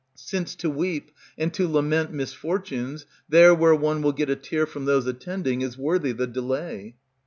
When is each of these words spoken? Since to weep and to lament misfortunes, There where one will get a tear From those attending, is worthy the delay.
Since 0.17 0.55
to 0.55 0.69
weep 0.71 1.11
and 1.37 1.53
to 1.53 1.67
lament 1.67 2.11
misfortunes, 2.11 3.05
There 3.29 3.53
where 3.53 3.75
one 3.75 4.01
will 4.01 4.13
get 4.13 4.31
a 4.31 4.35
tear 4.35 4.65
From 4.65 4.85
those 4.85 5.05
attending, 5.05 5.61
is 5.61 5.77
worthy 5.77 6.11
the 6.11 6.25
delay. 6.25 6.95